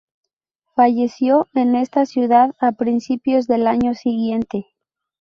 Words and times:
Falleció 0.73 1.47
en 1.53 1.75
esa 1.75 2.07
ciudad 2.07 2.55
a 2.59 2.71
principios 2.71 3.45
del 3.45 3.67
año 3.67 3.93
siguiente. 3.93 4.65